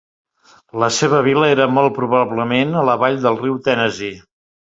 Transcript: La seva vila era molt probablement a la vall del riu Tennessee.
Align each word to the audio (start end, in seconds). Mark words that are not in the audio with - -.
La 0.83 0.87
seva 0.99 1.19
vila 1.27 1.49
era 1.55 1.67
molt 1.75 1.93
probablement 1.99 2.73
a 2.81 2.85
la 2.89 2.97
vall 3.05 3.19
del 3.27 3.37
riu 3.45 3.59
Tennessee. 3.69 4.19